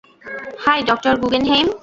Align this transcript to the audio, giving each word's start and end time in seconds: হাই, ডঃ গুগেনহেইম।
হাই, 0.63 0.79
ডঃ 0.87 1.15
গুগেনহেইম। 1.21 1.67